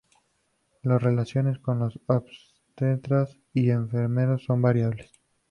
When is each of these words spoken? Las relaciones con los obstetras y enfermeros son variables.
Las 0.81 0.99
relaciones 0.99 1.59
con 1.59 1.77
los 1.77 1.99
obstetras 2.07 3.37
y 3.53 3.69
enfermeros 3.69 4.43
son 4.45 4.59
variables. 4.59 5.11